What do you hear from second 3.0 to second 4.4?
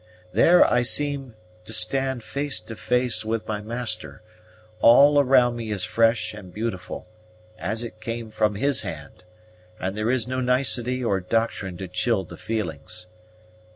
with my Master;